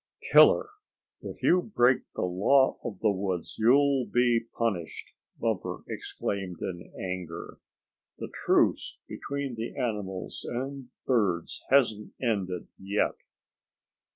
[0.31, 0.69] "Killer,
[1.21, 7.59] if you break the law of the woods you'll be punished," Bumper exclaimed in anger.
[8.17, 13.13] "The truce between the animals and birds hasn't ended yet."